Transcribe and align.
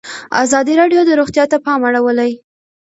ازادي 0.43 0.73
راډیو 0.81 1.01
د 1.05 1.11
روغتیا 1.19 1.43
ته 1.51 1.57
پام 1.65 1.81
اړولی. 1.87 2.31